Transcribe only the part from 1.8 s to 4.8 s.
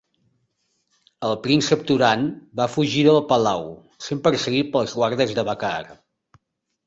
Turhan va fugir del palau, sent perseguit